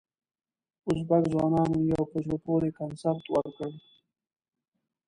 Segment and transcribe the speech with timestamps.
[0.89, 3.71] ازبک ځوانانو یو په زړه پورې کنسرت ورکړ.